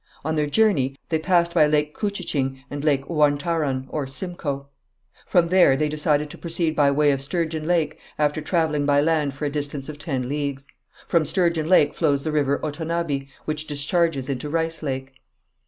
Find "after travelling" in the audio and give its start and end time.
8.17-8.87